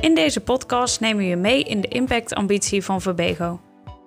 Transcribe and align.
In 0.00 0.14
deze 0.14 0.40
podcast 0.40 1.00
nemen 1.00 1.16
we 1.16 1.28
je 1.28 1.36
mee 1.36 1.62
in 1.62 1.80
de 1.80 1.88
impactambitie 1.88 2.84
van 2.84 3.00
Verbego. 3.00 3.60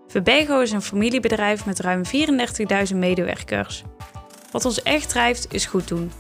Verbego 0.08 0.60
is 0.60 0.71
een 0.71 0.82
familiebedrijf 0.82 1.66
met 1.66 1.79
ruim 1.79 2.04
34.000 2.91 2.96
medewerkers. 2.96 3.83
Wat 4.51 4.65
ons 4.65 4.83
echt 4.83 5.09
drijft 5.09 5.54
is 5.54 5.65
goed 5.65 5.88
doen. 5.88 6.12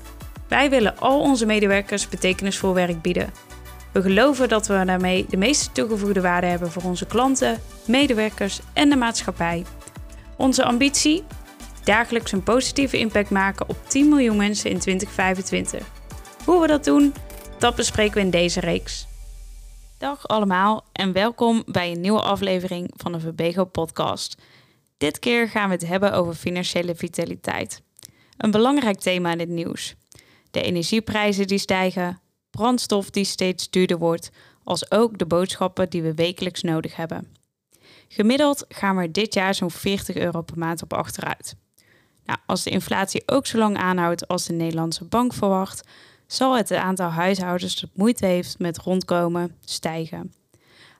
Wij 0.47 0.69
willen 0.69 0.97
al 0.99 1.19
onze 1.19 1.45
medewerkers 1.45 2.09
betekenisvol 2.09 2.73
werk 2.73 3.01
bieden. 3.01 3.31
We 3.91 4.01
geloven 4.01 4.49
dat 4.49 4.67
we 4.67 4.85
daarmee 4.85 5.25
de 5.29 5.37
meeste 5.37 5.71
toegevoegde 5.71 6.21
waarde 6.21 6.47
hebben 6.47 6.71
voor 6.71 6.83
onze 6.83 7.05
klanten, 7.05 7.59
medewerkers 7.85 8.59
en 8.73 8.89
de 8.89 8.95
maatschappij. 8.95 9.65
Onze 10.37 10.63
ambitie? 10.63 11.23
Dagelijks 11.83 12.31
een 12.31 12.43
positieve 12.43 12.97
impact 12.97 13.29
maken 13.29 13.69
op 13.69 13.77
10 13.87 14.09
miljoen 14.09 14.37
mensen 14.37 14.69
in 14.69 14.79
2025. 14.79 15.87
Hoe 16.45 16.61
we 16.61 16.67
dat 16.67 16.83
doen, 16.83 17.13
dat 17.59 17.75
bespreken 17.75 18.13
we 18.13 18.19
in 18.19 18.29
deze 18.29 18.59
reeks. 18.59 19.09
Dag 20.01 20.27
allemaal 20.27 20.85
en 20.91 21.11
welkom 21.11 21.63
bij 21.65 21.91
een 21.91 22.01
nieuwe 22.01 22.21
aflevering 22.21 22.93
van 22.95 23.11
de 23.11 23.19
Verbego 23.19 23.65
podcast. 23.65 24.41
Dit 24.97 25.19
keer 25.19 25.49
gaan 25.49 25.69
we 25.69 25.75
het 25.75 25.87
hebben 25.87 26.13
over 26.13 26.33
financiële 26.33 26.95
vitaliteit. 26.95 27.81
Een 28.37 28.51
belangrijk 28.51 28.99
thema 28.99 29.31
in 29.31 29.39
het 29.39 29.49
nieuws. 29.49 29.95
De 30.51 30.61
energieprijzen 30.61 31.47
die 31.47 31.57
stijgen, 31.57 32.19
brandstof 32.49 33.09
die 33.09 33.23
steeds 33.23 33.69
duurder 33.69 33.97
wordt, 33.97 34.29
als 34.63 34.91
ook 34.91 35.17
de 35.17 35.25
boodschappen 35.25 35.89
die 35.89 36.01
we 36.01 36.13
wekelijks 36.13 36.61
nodig 36.61 36.95
hebben. 36.95 37.27
Gemiddeld 38.07 38.65
gaan 38.67 38.95
we 38.95 39.01
er 39.01 39.11
dit 39.11 39.33
jaar 39.33 39.55
zo'n 39.55 39.71
40 39.71 40.15
euro 40.15 40.41
per 40.41 40.57
maand 40.57 40.83
op 40.83 40.93
achteruit. 40.93 41.55
Nou, 42.25 42.39
als 42.45 42.63
de 42.63 42.69
inflatie 42.69 43.23
ook 43.25 43.45
zo 43.45 43.57
lang 43.57 43.77
aanhoudt 43.77 44.27
als 44.27 44.45
de 44.45 44.53
Nederlandse 44.53 45.05
bank 45.05 45.33
verwacht, 45.33 45.87
zal 46.33 46.55
het 46.55 46.71
aantal 46.71 47.09
huishoudens 47.09 47.81
dat 47.81 47.89
moeite 47.93 48.25
heeft 48.25 48.59
met 48.59 48.77
rondkomen 48.77 49.55
stijgen. 49.65 50.33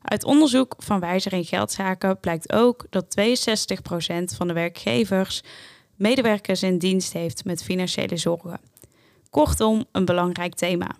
Uit 0.01 0.23
onderzoek 0.23 0.75
van 0.77 0.99
Wijzer 0.99 1.33
in 1.33 1.45
Geldzaken 1.45 2.19
blijkt 2.19 2.53
ook 2.53 2.85
dat 2.89 3.05
62% 3.05 4.35
van 4.35 4.47
de 4.47 4.53
werkgevers 4.53 5.43
medewerkers 5.95 6.63
in 6.63 6.77
dienst 6.77 7.13
heeft 7.13 7.45
met 7.45 7.63
financiële 7.63 8.17
zorgen. 8.17 8.59
Kortom, 9.29 9.85
een 9.91 10.05
belangrijk 10.05 10.55
thema. 10.55 10.95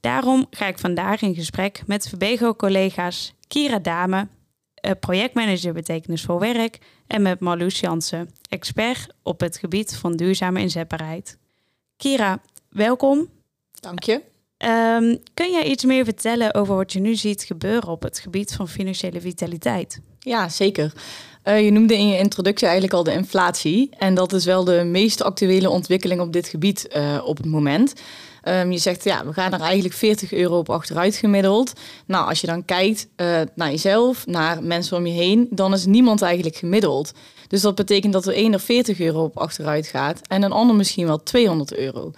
Daarom 0.00 0.46
ga 0.50 0.66
ik 0.66 0.78
vandaag 0.78 1.22
in 1.22 1.34
gesprek 1.34 1.82
met 1.86 2.08
Verbego-collega's 2.08 3.34
Kira 3.48 3.78
Dame, 3.78 4.28
eh, 4.74 4.90
projectmanager 5.00 5.72
betekenisvol 5.72 6.38
werk, 6.38 6.78
en 7.06 7.22
met 7.22 7.40
Marloes 7.40 7.80
Jansen, 7.80 8.30
expert 8.48 9.06
op 9.22 9.40
het 9.40 9.58
gebied 9.58 9.96
van 9.96 10.16
duurzame 10.16 10.60
inzetbaarheid. 10.60 11.38
Kira, 11.96 12.40
welkom. 12.68 13.33
Dank 13.84 14.02
je. 14.02 14.20
Um, 14.58 15.18
kun 15.34 15.50
jij 15.50 15.64
iets 15.64 15.84
meer 15.84 16.04
vertellen 16.04 16.54
over 16.54 16.76
wat 16.76 16.92
je 16.92 17.00
nu 17.00 17.14
ziet 17.14 17.42
gebeuren 17.42 17.88
op 17.88 18.02
het 18.02 18.18
gebied 18.18 18.54
van 18.54 18.68
financiële 18.68 19.20
vitaliteit? 19.20 20.00
Ja, 20.18 20.48
zeker. 20.48 20.92
Uh, 21.44 21.64
je 21.64 21.70
noemde 21.70 21.96
in 21.96 22.08
je 22.08 22.18
introductie 22.18 22.66
eigenlijk 22.66 22.96
al 22.96 23.04
de 23.04 23.12
inflatie. 23.12 23.90
En 23.98 24.14
dat 24.14 24.32
is 24.32 24.44
wel 24.44 24.64
de 24.64 24.84
meest 24.84 25.22
actuele 25.22 25.70
ontwikkeling 25.70 26.20
op 26.20 26.32
dit 26.32 26.48
gebied 26.48 26.88
uh, 26.96 27.22
op 27.24 27.36
het 27.36 27.46
moment. 27.46 27.92
Um, 28.48 28.72
je 28.72 28.78
zegt, 28.78 29.04
ja, 29.04 29.26
we 29.26 29.32
gaan 29.32 29.52
er 29.52 29.60
eigenlijk 29.60 29.94
40 29.94 30.32
euro 30.32 30.58
op 30.58 30.70
achteruit 30.70 31.16
gemiddeld. 31.16 31.72
Nou, 32.06 32.28
als 32.28 32.40
je 32.40 32.46
dan 32.46 32.64
kijkt 32.64 33.08
uh, 33.16 33.40
naar 33.54 33.70
jezelf, 33.70 34.26
naar 34.26 34.62
mensen 34.62 34.96
om 34.96 35.06
je 35.06 35.12
heen, 35.12 35.46
dan 35.50 35.72
is 35.72 35.86
niemand 35.86 36.22
eigenlijk 36.22 36.56
gemiddeld. 36.56 37.12
Dus 37.48 37.60
dat 37.60 37.74
betekent 37.74 38.12
dat 38.12 38.26
er 38.26 38.34
één 38.34 38.52
er 38.52 38.60
40 38.60 39.00
euro 39.00 39.24
op 39.24 39.38
achteruit 39.38 39.86
gaat 39.86 40.20
en 40.28 40.42
een 40.42 40.52
ander 40.52 40.76
misschien 40.76 41.06
wel 41.06 41.22
200 41.22 41.74
euro. 41.74 42.12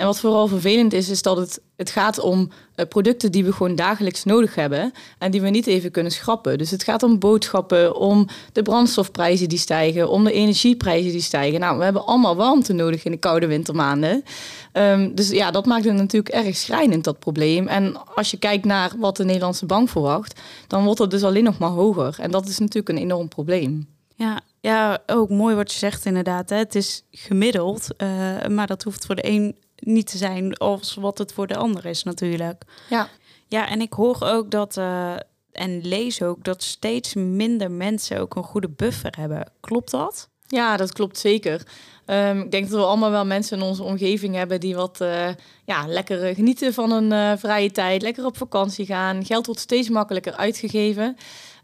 En 0.00 0.06
wat 0.06 0.20
vooral 0.20 0.46
vervelend 0.46 0.92
is, 0.92 1.08
is 1.08 1.22
dat 1.22 1.36
het, 1.36 1.60
het 1.76 1.90
gaat 1.90 2.18
om 2.18 2.50
uh, 2.76 2.86
producten 2.86 3.32
die 3.32 3.44
we 3.44 3.52
gewoon 3.52 3.74
dagelijks 3.74 4.24
nodig 4.24 4.54
hebben 4.54 4.92
en 5.18 5.30
die 5.30 5.40
we 5.40 5.48
niet 5.48 5.66
even 5.66 5.90
kunnen 5.90 6.12
schrappen. 6.12 6.58
Dus 6.58 6.70
het 6.70 6.82
gaat 6.82 7.02
om 7.02 7.18
boodschappen, 7.18 7.96
om 7.96 8.26
de 8.52 8.62
brandstofprijzen 8.62 9.48
die 9.48 9.58
stijgen, 9.58 10.10
om 10.10 10.24
de 10.24 10.32
energieprijzen 10.32 11.12
die 11.12 11.20
stijgen. 11.20 11.60
Nou, 11.60 11.78
we 11.78 11.84
hebben 11.84 12.06
allemaal 12.06 12.36
warmte 12.36 12.72
nodig 12.72 13.04
in 13.04 13.10
de 13.10 13.16
koude 13.16 13.46
wintermaanden. 13.46 14.24
Um, 14.72 15.14
dus 15.14 15.30
ja, 15.30 15.50
dat 15.50 15.66
maakt 15.66 15.84
het 15.84 15.94
natuurlijk 15.94 16.34
erg 16.34 16.56
schrijnend, 16.56 17.04
dat 17.04 17.18
probleem. 17.18 17.66
En 17.66 17.96
als 18.14 18.30
je 18.30 18.36
kijkt 18.36 18.64
naar 18.64 18.92
wat 18.98 19.16
de 19.16 19.24
Nederlandse 19.24 19.66
bank 19.66 19.88
verwacht, 19.88 20.40
dan 20.66 20.84
wordt 20.84 21.00
het 21.00 21.10
dus 21.10 21.22
alleen 21.22 21.44
nog 21.44 21.58
maar 21.58 21.70
hoger. 21.70 22.16
En 22.18 22.30
dat 22.30 22.48
is 22.48 22.58
natuurlijk 22.58 22.88
een 22.88 23.04
enorm 23.04 23.28
probleem. 23.28 23.88
Ja, 24.14 24.40
ja 24.60 24.98
ook 25.06 25.28
mooi 25.28 25.54
wat 25.54 25.72
je 25.72 25.78
zegt 25.78 26.04
inderdaad. 26.04 26.50
Hè. 26.50 26.56
Het 26.56 26.74
is 26.74 27.02
gemiddeld, 27.10 27.86
uh, 27.96 28.08
maar 28.46 28.66
dat 28.66 28.82
hoeft 28.82 29.06
voor 29.06 29.14
de 29.14 29.28
een 29.28 29.56
niet 29.80 30.10
te 30.10 30.16
zijn 30.16 30.56
als 30.56 30.94
wat 30.94 31.18
het 31.18 31.32
voor 31.32 31.46
de 31.46 31.56
ander 31.56 31.86
is 31.86 32.02
natuurlijk. 32.02 32.62
Ja, 32.90 33.08
ja 33.46 33.68
en 33.68 33.80
ik 33.80 33.92
hoor 33.92 34.18
ook 34.20 34.50
dat, 34.50 34.76
uh, 34.76 35.14
en 35.52 35.80
lees 35.80 36.22
ook, 36.22 36.44
dat 36.44 36.62
steeds 36.62 37.14
minder 37.14 37.70
mensen 37.70 38.20
ook 38.20 38.34
een 38.34 38.42
goede 38.42 38.68
buffer 38.68 39.14
hebben. 39.18 39.52
Klopt 39.60 39.90
dat? 39.90 40.28
Ja, 40.46 40.76
dat 40.76 40.92
klopt 40.92 41.18
zeker. 41.18 41.66
Um, 42.06 42.40
ik 42.40 42.50
denk 42.50 42.68
dat 42.68 42.78
we 42.78 42.86
allemaal 42.86 43.10
wel 43.10 43.26
mensen 43.26 43.56
in 43.58 43.64
onze 43.64 43.82
omgeving 43.82 44.34
hebben 44.34 44.60
die 44.60 44.74
wat 44.74 45.00
uh, 45.00 45.28
ja, 45.64 45.86
lekker 45.86 46.34
genieten 46.34 46.74
van 46.74 46.90
een 46.92 47.12
uh, 47.12 47.38
vrije 47.38 47.70
tijd, 47.70 48.02
lekker 48.02 48.24
op 48.24 48.36
vakantie 48.36 48.86
gaan. 48.86 49.24
Geld 49.24 49.46
wordt 49.46 49.60
steeds 49.60 49.88
makkelijker 49.88 50.36
uitgegeven. 50.36 51.16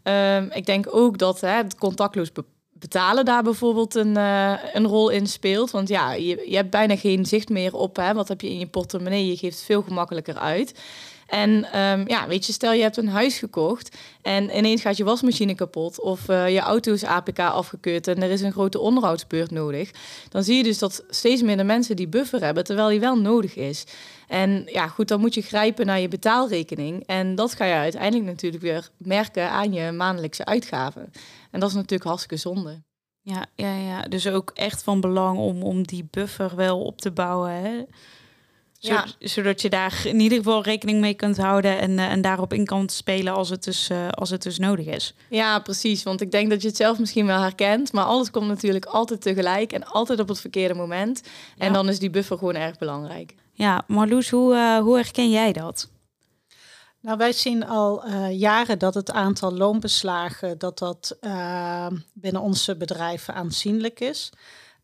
Um, 0.03 0.51
ik 0.51 0.65
denk 0.65 0.87
ook 0.89 1.17
dat 1.17 1.41
hè, 1.41 1.49
het 1.49 1.75
contactloos 1.75 2.31
betalen 2.79 3.25
daar 3.25 3.43
bijvoorbeeld 3.43 3.95
een, 3.95 4.17
uh, 4.17 4.53
een 4.73 4.87
rol 4.87 5.09
in 5.09 5.27
speelt. 5.27 5.71
Want 5.71 5.87
ja, 5.87 6.13
je, 6.13 6.43
je 6.49 6.55
hebt 6.55 6.69
bijna 6.69 6.95
geen 6.95 7.25
zicht 7.25 7.49
meer 7.49 7.73
op 7.73 7.95
hè, 7.95 8.13
wat 8.13 8.27
heb 8.27 8.41
je 8.41 8.49
in 8.49 8.59
je 8.59 8.67
portemonnee. 8.67 9.27
Je 9.27 9.37
geeft 9.37 9.61
veel 9.61 9.81
gemakkelijker 9.81 10.37
uit. 10.37 10.79
En 11.27 11.79
um, 11.81 12.07
ja, 12.07 12.27
weet 12.27 12.45
je, 12.45 12.53
stel 12.53 12.73
je 12.73 12.81
hebt 12.81 12.97
een 12.97 13.07
huis 13.07 13.37
gekocht 13.37 13.97
en 14.21 14.57
ineens 14.57 14.81
gaat 14.81 14.97
je 14.97 15.03
wasmachine 15.03 15.55
kapot 15.55 15.99
of 15.99 16.29
uh, 16.29 16.49
je 16.53 16.59
auto 16.59 16.93
is 16.93 17.03
APK 17.03 17.39
afgekeurd 17.39 18.07
en 18.07 18.23
er 18.23 18.29
is 18.29 18.41
een 18.41 18.51
grote 18.51 18.79
onderhoudsbeurt 18.79 19.51
nodig. 19.51 19.91
Dan 20.29 20.43
zie 20.43 20.57
je 20.57 20.63
dus 20.63 20.77
dat 20.77 21.03
steeds 21.09 21.41
minder 21.41 21.65
mensen 21.65 21.95
die 21.95 22.07
buffer 22.07 22.43
hebben, 22.43 22.63
terwijl 22.63 22.89
die 22.89 22.99
wel 22.99 23.17
nodig 23.17 23.55
is. 23.55 23.83
En 24.27 24.63
ja, 24.65 24.87
goed, 24.87 25.07
dan 25.07 25.19
moet 25.19 25.33
je 25.33 25.41
grijpen 25.41 25.85
naar 25.85 25.99
je 25.99 26.07
betaalrekening. 26.07 27.03
En 27.05 27.35
dat 27.35 27.53
ga 27.53 27.65
je 27.65 27.73
uiteindelijk 27.73 28.25
natuurlijk 28.29 28.63
weer 28.63 28.89
merken 28.97 29.49
aan 29.49 29.73
je 29.73 29.91
maandelijkse 29.91 30.45
uitgaven. 30.45 31.11
En 31.51 31.59
dat 31.59 31.69
is 31.69 31.75
natuurlijk 31.75 32.03
hartstikke 32.03 32.37
zonde. 32.37 32.81
Ja, 33.21 33.45
ja, 33.55 33.75
ja. 33.75 34.01
dus 34.01 34.27
ook 34.27 34.51
echt 34.53 34.83
van 34.83 35.01
belang 35.01 35.37
om, 35.37 35.63
om 35.63 35.87
die 35.87 36.07
buffer 36.11 36.55
wel 36.55 36.81
op 36.81 37.01
te 37.01 37.11
bouwen. 37.11 37.51
Hè? 37.51 37.83
Ja. 38.79 39.05
Zodat 39.19 39.61
je 39.61 39.69
daar 39.69 40.01
in 40.03 40.19
ieder 40.19 40.37
geval 40.37 40.63
rekening 40.63 40.99
mee 40.99 41.13
kunt 41.13 41.37
houden 41.37 41.79
en, 41.79 41.91
uh, 41.91 42.11
en 42.11 42.21
daarop 42.21 42.53
in 42.53 42.65
kan 42.65 42.89
spelen 42.89 43.33
als 43.33 43.49
het, 43.49 43.63
dus, 43.63 43.89
uh, 43.89 44.07
als 44.09 44.29
het 44.29 44.43
dus 44.43 44.57
nodig 44.57 44.85
is. 44.85 45.13
Ja, 45.29 45.59
precies. 45.59 46.03
Want 46.03 46.21
ik 46.21 46.31
denk 46.31 46.49
dat 46.49 46.61
je 46.61 46.67
het 46.67 46.77
zelf 46.77 46.99
misschien 46.99 47.25
wel 47.25 47.41
herkent, 47.41 47.91
maar 47.91 48.03
alles 48.03 48.31
komt 48.31 48.47
natuurlijk 48.47 48.85
altijd 48.85 49.21
tegelijk 49.21 49.73
en 49.73 49.85
altijd 49.85 50.19
op 50.19 50.27
het 50.27 50.39
verkeerde 50.39 50.73
moment. 50.73 51.21
Ja. 51.55 51.65
En 51.65 51.73
dan 51.73 51.89
is 51.89 51.99
die 51.99 52.09
buffer 52.09 52.37
gewoon 52.37 52.55
erg 52.55 52.77
belangrijk. 52.77 53.35
Ja, 53.51 53.83
Marloes, 53.87 54.29
hoe, 54.29 54.53
uh, 54.53 54.77
hoe 54.77 54.95
herken 54.95 55.29
jij 55.29 55.53
dat? 55.53 55.89
Nou, 57.01 57.17
wij 57.17 57.31
zien 57.31 57.67
al 57.67 58.07
uh, 58.07 58.39
jaren 58.39 58.79
dat 58.79 58.93
het 58.93 59.11
aantal 59.11 59.51
loonbeslagen 59.51 60.57
dat 60.57 60.77
dat 60.77 61.17
uh, 61.21 61.87
binnen 62.13 62.41
onze 62.41 62.77
bedrijven 62.77 63.33
aanzienlijk 63.33 63.99
is. 63.99 64.31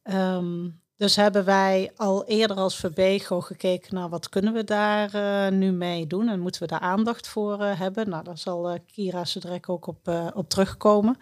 Um, 0.04 0.82
dus 0.98 1.16
hebben 1.16 1.46
wij 1.46 1.92
al 1.96 2.26
eerder 2.26 2.58
als 2.58 2.76
Verbego 2.76 3.42
gekeken 3.42 3.96
naar 3.96 4.10
wat 4.10 4.30
kunnen 4.30 4.54
we 4.54 4.64
daar 4.64 5.16
uh, 5.16 5.58
nu 5.58 5.72
mee 5.72 6.08
doen 6.08 6.30
en 6.30 6.40
moeten 6.40 6.62
we 6.62 6.68
daar 6.68 6.80
aandacht 6.80 7.28
voor 7.28 7.62
uh, 7.62 7.80
hebben. 7.80 8.10
Nou, 8.10 8.24
daar 8.24 8.38
zal 8.38 8.70
uh, 8.70 8.76
Kira 8.92 9.24
direct 9.34 9.68
ook 9.68 9.88
op, 9.88 10.32
op 10.34 10.50
terugkomen. 10.50 11.18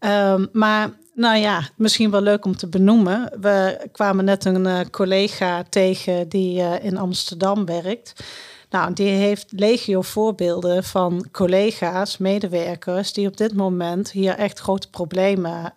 Um, 0.00 0.48
maar 0.52 0.90
nou 1.14 1.36
ja, 1.36 1.68
misschien 1.76 2.10
wel 2.10 2.20
leuk 2.20 2.44
om 2.44 2.56
te 2.56 2.68
benoemen. 2.68 3.32
We 3.40 3.88
kwamen 3.92 4.24
net 4.24 4.44
een 4.44 4.90
collega 4.90 5.62
tegen 5.62 6.28
die 6.28 6.80
in 6.80 6.96
Amsterdam 6.96 7.64
werkt. 7.64 8.24
Nou, 8.70 8.92
die 8.92 9.08
heeft 9.08 9.52
legio 9.52 10.02
voorbeelden 10.02 10.84
van 10.84 11.28
collega's, 11.32 12.18
medewerkers, 12.18 13.12
die 13.12 13.28
op 13.28 13.36
dit 13.36 13.54
moment 13.54 14.10
hier 14.10 14.34
echt 14.34 14.58
grote 14.58 14.90
problemen 14.90 15.72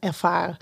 ervaren. 0.00 0.56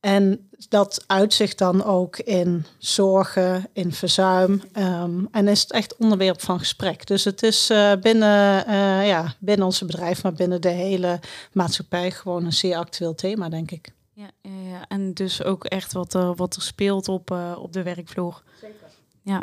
En 0.00 0.50
dat 0.68 1.04
uitzicht 1.06 1.58
dan 1.58 1.84
ook 1.84 2.18
in 2.18 2.66
zorgen, 2.78 3.68
in 3.72 3.92
verzuim. 3.92 4.62
Um, 4.78 5.28
en 5.30 5.48
is 5.48 5.60
het 5.60 5.72
echt 5.72 5.96
onderwerp 5.96 6.40
van 6.40 6.58
gesprek. 6.58 7.06
Dus 7.06 7.24
het 7.24 7.42
is 7.42 7.70
uh, 7.70 7.92
binnen, 8.00 8.68
uh, 8.68 9.06
ja, 9.06 9.34
binnen 9.38 9.66
onze 9.66 9.84
bedrijf, 9.84 10.22
maar 10.22 10.32
binnen 10.32 10.60
de 10.60 10.68
hele 10.68 11.20
maatschappij 11.52 12.10
gewoon 12.10 12.44
een 12.44 12.52
zeer 12.52 12.76
actueel 12.76 13.14
thema, 13.14 13.48
denk 13.48 13.70
ik. 13.70 13.92
Ja, 14.12 14.30
ja, 14.42 14.50
ja. 14.70 14.84
en 14.88 15.14
dus 15.14 15.44
ook 15.44 15.64
echt 15.64 15.92
wat 15.92 16.14
er, 16.14 16.34
wat 16.34 16.56
er 16.56 16.62
speelt 16.62 17.08
op, 17.08 17.30
uh, 17.30 17.56
op 17.58 17.72
de 17.72 17.82
werkvloer. 17.82 18.42
Zeker. 18.60 18.76
Ja. 19.22 19.42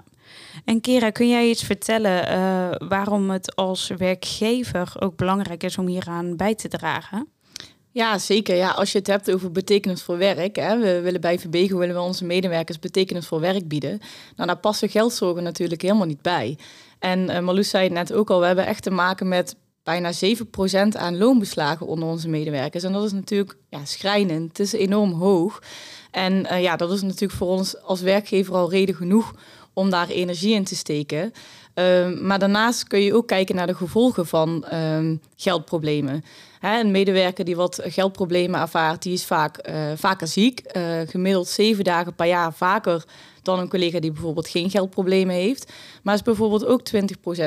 En 0.65 0.81
Kira, 0.81 1.09
kun 1.09 1.29
jij 1.29 1.49
iets 1.49 1.63
vertellen 1.63 2.87
waarom 2.87 3.29
het 3.29 3.55
als 3.55 3.87
werkgever 3.97 4.93
ook 4.99 5.15
belangrijk 5.15 5.63
is 5.63 5.77
om 5.77 5.87
hieraan 5.87 6.35
bij 6.35 6.55
te 6.55 6.67
dragen? 6.67 7.27
Ja, 7.97 8.17
zeker. 8.17 8.55
Ja, 8.55 8.69
als 8.69 8.91
je 8.91 8.97
het 8.97 9.07
hebt 9.07 9.31
over 9.31 9.51
betekenisvol 9.51 10.17
werk. 10.17 10.55
Hè, 10.55 10.77
we 10.79 11.01
willen 11.01 11.21
bij 11.21 11.39
Verbego 11.39 11.77
willen 11.77 11.95
we 11.95 12.01
onze 12.01 12.25
medewerkers 12.25 12.79
betekenisvol 12.79 13.39
werk 13.39 13.67
bieden. 13.67 13.99
Nou, 14.35 14.47
daar 14.47 14.57
passen 14.57 14.89
geldzorgen 14.89 15.43
natuurlijk 15.43 15.81
helemaal 15.81 16.05
niet 16.05 16.21
bij. 16.21 16.57
En 16.99 17.19
uh, 17.19 17.39
Marloes 17.39 17.69
zei 17.69 17.83
het 17.83 17.93
net 17.93 18.13
ook 18.13 18.29
al, 18.29 18.39
we 18.39 18.45
hebben 18.45 18.65
echt 18.65 18.83
te 18.83 18.91
maken 18.91 19.27
met 19.27 19.55
bijna 19.83 20.11
7% 20.13 20.17
aan 20.91 21.17
loonbeslagen 21.17 21.87
onder 21.87 22.09
onze 22.09 22.29
medewerkers. 22.29 22.83
En 22.83 22.93
dat 22.93 23.03
is 23.03 23.11
natuurlijk 23.11 23.57
ja, 23.69 23.85
schrijnend. 23.85 24.57
Het 24.57 24.59
is 24.59 24.73
enorm 24.73 25.11
hoog. 25.11 25.61
En 26.11 26.33
uh, 26.33 26.61
ja, 26.61 26.75
dat 26.75 26.91
is 26.91 27.01
natuurlijk 27.01 27.33
voor 27.33 27.47
ons 27.47 27.81
als 27.81 28.01
werkgever 28.01 28.53
al 28.53 28.69
reden 28.69 28.95
genoeg 28.95 29.33
om 29.73 29.89
daar 29.89 30.09
energie 30.09 30.53
in 30.53 30.63
te 30.63 30.75
steken. 30.75 31.33
Uh, 31.79 32.19
maar 32.19 32.39
daarnaast 32.39 32.87
kun 32.87 33.01
je 33.01 33.13
ook 33.13 33.27
kijken 33.27 33.55
naar 33.55 33.67
de 33.67 33.75
gevolgen 33.75 34.27
van 34.27 34.65
uh, 34.73 35.11
geldproblemen. 35.35 36.23
Een 36.61 36.91
medewerker 36.91 37.45
die 37.45 37.55
wat 37.55 37.79
geldproblemen 37.83 38.59
ervaart, 38.59 39.03
die 39.03 39.13
is 39.13 39.25
vaak 39.25 39.69
uh, 39.69 39.75
vaker 39.95 40.27
ziek. 40.27 40.61
Uh, 40.77 40.99
gemiddeld 41.05 41.47
zeven 41.47 41.83
dagen 41.83 42.15
per 42.15 42.25
jaar 42.25 42.53
vaker 42.53 43.05
dan 43.47 43.59
een 43.59 43.69
collega 43.69 43.99
die 43.99 44.11
bijvoorbeeld 44.11 44.47
geen 44.47 44.69
geldproblemen 44.69 45.35
heeft. 45.35 45.71
Maar 46.03 46.15
is 46.15 46.21
bijvoorbeeld 46.21 46.65
ook 46.65 46.81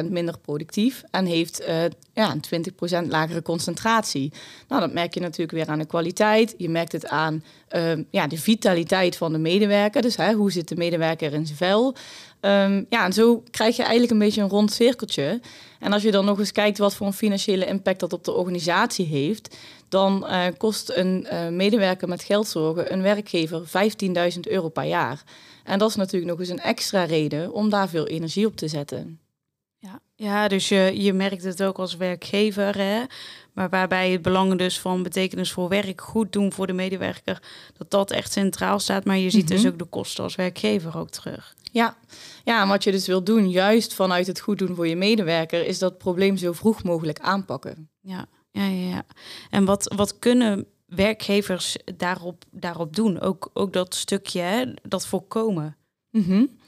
20% 0.05 0.11
minder 0.11 0.39
productief 0.39 1.03
en 1.11 1.25
heeft 1.25 1.61
uh, 1.61 1.83
ja, 2.13 2.35
een 2.51 2.65
20% 3.05 3.09
lagere 3.09 3.43
concentratie. 3.43 4.33
Nou, 4.69 4.81
dat 4.81 4.93
merk 4.93 5.15
je 5.15 5.21
natuurlijk 5.21 5.51
weer 5.51 5.69
aan 5.69 5.79
de 5.79 5.87
kwaliteit. 5.87 6.55
Je 6.57 6.69
merkt 6.69 6.93
het 6.93 7.09
aan 7.09 7.45
uh, 7.77 7.93
ja, 8.11 8.27
de 8.27 8.39
vitaliteit 8.39 9.17
van 9.17 9.33
de 9.33 9.39
medewerker. 9.39 10.03
Dus 10.03 10.17
hè, 10.17 10.33
hoe 10.33 10.53
zit 10.53 10.69
de 10.69 10.77
medewerker 10.77 11.33
in 11.33 11.47
zijn 11.47 11.59
vel? 11.59 11.95
Um, 12.41 12.87
ja, 12.89 13.05
en 13.05 13.13
zo 13.13 13.43
krijg 13.51 13.77
je 13.77 13.83
eigenlijk 13.83 14.13
een 14.13 14.19
beetje 14.19 14.41
een 14.43 14.49
rond 14.49 14.73
cirkeltje. 14.73 15.41
En 15.79 15.93
als 15.93 16.03
je 16.03 16.11
dan 16.11 16.25
nog 16.25 16.39
eens 16.39 16.53
kijkt 16.53 16.79
wat 16.79 16.95
voor 16.95 17.07
een 17.07 17.13
financiële 17.13 17.67
impact 17.67 18.01
dat 18.01 18.13
op 18.13 18.25
de 18.25 18.33
organisatie 18.33 19.07
heeft, 19.07 19.57
dan 19.89 20.27
uh, 20.27 20.47
kost 20.57 20.91
een 20.91 21.27
uh, 21.33 21.49
medewerker 21.49 22.09
met 22.09 22.23
geldzorgen 22.23 22.93
een 22.93 23.03
werkgever 23.03 23.63
15.000 24.35 24.41
euro 24.41 24.69
per 24.69 24.85
jaar. 24.85 25.23
En 25.65 25.79
dat 25.79 25.89
is 25.89 25.97
natuurlijk 25.97 26.31
nog 26.31 26.41
eens 26.41 26.49
een 26.49 26.61
extra 26.61 27.05
reden 27.05 27.53
om 27.53 27.71
daar 27.71 27.89
veel 27.89 28.07
energie 28.07 28.47
op 28.47 28.57
te 28.57 28.69
zetten. 28.69 29.21
Ja, 29.79 30.01
ja 30.15 30.49
dus 30.49 30.69
je, 30.69 31.03
je 31.03 31.13
merkt 31.13 31.45
het 31.45 31.63
ook 31.63 31.79
als 31.79 31.97
werkgever, 31.97 32.77
hè? 32.77 33.03
maar 33.53 33.69
waarbij 33.69 34.11
het 34.11 34.23
belang 34.23 34.59
dus 34.59 34.81
van 34.81 35.03
betekenisvol 35.03 35.69
werk 35.69 36.01
goed 36.01 36.33
doen 36.33 36.53
voor 36.53 36.67
de 36.67 36.73
medewerker, 36.73 37.43
dat 37.77 37.91
dat 37.91 38.11
echt 38.11 38.33
centraal 38.33 38.79
staat. 38.79 39.05
Maar 39.05 39.17
je 39.17 39.31
ziet 39.31 39.43
mm 39.43 39.49
-hmm. 39.49 39.57
dus 39.57 39.73
ook 39.73 39.79
de 39.79 39.85
kosten 39.85 40.25
als 40.25 40.35
werkgever 40.35 40.99
ook 40.99 41.11
terug. 41.11 41.55
Ja. 41.71 41.97
ja, 42.45 42.63
en 42.63 42.69
wat 42.69 42.85
je 42.85 42.91
dus 42.91 43.07
wil 43.07 43.25
doen, 43.25 43.51
juist 43.51 43.95
vanuit 43.95 44.27
het 44.27 44.41
goed 44.41 44.59
doen 44.59 44.75
voor 44.75 44.89
je 44.89 44.97
medewerker, 44.97 45.67
is 45.67 45.79
dat 45.79 45.99
probleem 45.99 46.37
zo 46.37 46.53
vroeg 46.53 46.83
mogelijk 46.83 47.21
aanpakken. 47.21 47.91
Ja, 48.01 48.27
ja, 48.51 48.67
ja. 48.67 48.89
ja. 48.89 49.05
En 49.51 49.65
wat, 49.65 49.93
wat 49.97 50.19
kunnen 50.19 50.67
werkgevers 50.87 51.77
daarop, 51.97 52.45
daarop 52.51 52.97
doen? 52.97 53.21
Ook, 53.21 53.51
ook 53.53 53.73
dat 53.73 53.95
stukje, 53.95 54.41
hè, 54.41 54.65
dat 54.83 55.07
voorkomen. 55.07 55.77
Mm 56.11 56.23
-hmm. 56.23 56.59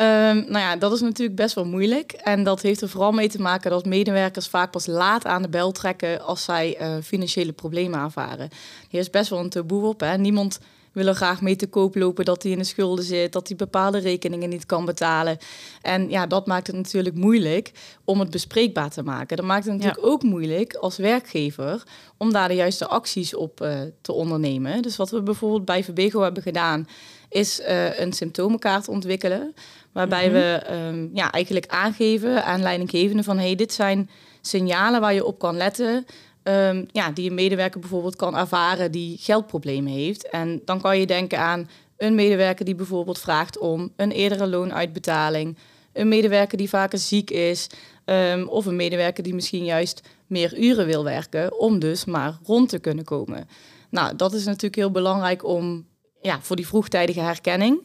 Um, 0.00 0.36
nou 0.36 0.58
ja, 0.58 0.76
dat 0.76 0.92
is 0.92 1.00
natuurlijk 1.00 1.36
best 1.36 1.54
wel 1.54 1.64
moeilijk. 1.64 2.12
En 2.12 2.44
dat 2.44 2.62
heeft 2.62 2.80
er 2.80 2.88
vooral 2.88 3.12
mee 3.12 3.28
te 3.28 3.40
maken 3.40 3.70
dat 3.70 3.84
medewerkers 3.84 4.48
vaak 4.48 4.70
pas 4.70 4.86
laat 4.86 5.26
aan 5.26 5.42
de 5.42 5.48
bel 5.48 5.72
trekken 5.72 6.20
als 6.20 6.44
zij 6.44 6.80
uh, 6.80 7.02
financiële 7.02 7.52
problemen 7.52 8.00
ervaren. 8.00 8.48
Hier 8.88 9.00
is 9.00 9.10
best 9.10 9.30
wel 9.30 9.38
een 9.38 9.48
taboe 9.48 9.86
op. 9.86 10.00
Hè? 10.00 10.16
Niemand 10.16 10.60
wil 10.94 11.06
er 11.06 11.14
graag 11.14 11.40
mee 11.40 11.56
te 11.56 11.66
koop 11.66 11.94
lopen 11.94 12.24
dat 12.24 12.42
hij 12.42 12.52
in 12.52 12.58
de 12.58 12.64
schulden 12.64 13.04
zit, 13.04 13.32
dat 13.32 13.48
hij 13.48 13.56
bepaalde 13.56 13.98
rekeningen 13.98 14.48
niet 14.48 14.66
kan 14.66 14.84
betalen. 14.84 15.38
En 15.82 16.10
ja, 16.10 16.26
dat 16.26 16.46
maakt 16.46 16.66
het 16.66 16.76
natuurlijk 16.76 17.14
moeilijk 17.14 17.72
om 18.04 18.20
het 18.20 18.30
bespreekbaar 18.30 18.90
te 18.90 19.02
maken. 19.02 19.36
Dat 19.36 19.46
maakt 19.46 19.64
het 19.64 19.72
natuurlijk 19.72 20.00
ja. 20.00 20.08
ook 20.08 20.22
moeilijk 20.22 20.74
als 20.74 20.96
werkgever 20.96 21.82
om 22.16 22.32
daar 22.32 22.48
de 22.48 22.54
juiste 22.54 22.86
acties 22.86 23.34
op 23.34 23.62
uh, 23.62 23.80
te 24.00 24.12
ondernemen. 24.12 24.82
Dus 24.82 24.96
wat 24.96 25.10
we 25.10 25.22
bijvoorbeeld 25.22 25.64
bij 25.64 25.84
Verbego 25.84 26.20
hebben 26.20 26.42
gedaan, 26.42 26.88
is 27.28 27.60
uh, 27.60 27.98
een 27.98 28.12
symptomenkaart 28.12 28.88
ontwikkelen. 28.88 29.54
Waarbij 29.92 30.28
mm 30.28 30.34
-hmm. 30.34 30.42
we 30.42 30.72
um, 30.72 31.10
ja, 31.14 31.32
eigenlijk 31.32 31.66
aangeven 31.66 32.44
aan 32.44 32.62
leidinggevenden 32.62 33.24
van 33.24 33.38
hey, 33.38 33.54
dit 33.54 33.72
zijn 33.72 34.10
signalen 34.40 35.00
waar 35.00 35.14
je 35.14 35.24
op 35.24 35.38
kan 35.38 35.56
letten. 35.56 36.06
Um, 36.48 36.86
ja, 36.92 37.10
die 37.10 37.28
een 37.28 37.34
medewerker 37.34 37.80
bijvoorbeeld 37.80 38.16
kan 38.16 38.36
ervaren 38.36 38.92
die 38.92 39.18
geldproblemen 39.20 39.92
heeft. 39.92 40.30
En 40.30 40.62
dan 40.64 40.80
kan 40.80 40.98
je 40.98 41.06
denken 41.06 41.38
aan 41.38 41.68
een 41.96 42.14
medewerker 42.14 42.64
die 42.64 42.74
bijvoorbeeld 42.74 43.18
vraagt 43.18 43.58
om 43.58 43.92
een 43.96 44.12
eerdere 44.12 44.46
loonuitbetaling. 44.46 45.56
Een 45.92 46.08
medewerker 46.08 46.58
die 46.58 46.68
vaker 46.68 46.98
ziek 46.98 47.30
is. 47.30 47.66
Um, 48.04 48.48
of 48.48 48.66
een 48.66 48.76
medewerker 48.76 49.22
die 49.22 49.34
misschien 49.34 49.64
juist 49.64 50.02
meer 50.26 50.58
uren 50.58 50.86
wil 50.86 51.04
werken 51.04 51.58
om 51.58 51.78
dus 51.78 52.04
maar 52.04 52.38
rond 52.42 52.68
te 52.68 52.78
kunnen 52.78 53.04
komen. 53.04 53.48
Nou, 53.90 54.16
dat 54.16 54.32
is 54.32 54.44
natuurlijk 54.44 54.74
heel 54.74 54.90
belangrijk 54.90 55.44
om 55.44 55.86
ja, 56.22 56.40
voor 56.40 56.56
die 56.56 56.66
vroegtijdige 56.66 57.20
herkenning. 57.20 57.82